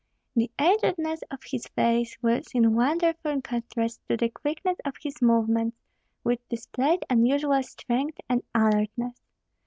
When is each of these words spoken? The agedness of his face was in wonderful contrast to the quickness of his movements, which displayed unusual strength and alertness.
The 0.35 0.49
agedness 0.57 1.19
of 1.29 1.43
his 1.43 1.67
face 1.75 2.17
was 2.23 2.47
in 2.55 2.73
wonderful 2.75 3.39
contrast 3.43 4.01
to 4.09 4.17
the 4.17 4.29
quickness 4.29 4.79
of 4.83 4.95
his 4.99 5.21
movements, 5.21 5.77
which 6.23 6.41
displayed 6.49 7.05
unusual 7.07 7.61
strength 7.61 8.17
and 8.27 8.41
alertness. 8.55 9.21